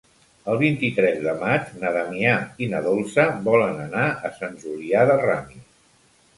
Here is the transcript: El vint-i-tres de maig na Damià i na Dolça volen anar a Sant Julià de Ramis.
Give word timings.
El 0.51 0.55
vint-i-tres 0.61 1.19
de 1.25 1.35
maig 1.41 1.67
na 1.83 1.91
Damià 1.99 2.33
i 2.67 2.71
na 2.73 2.81
Dolça 2.87 3.29
volen 3.51 3.79
anar 3.87 4.09
a 4.09 4.35
Sant 4.41 4.59
Julià 4.67 5.07
de 5.15 5.23
Ramis. 5.29 5.65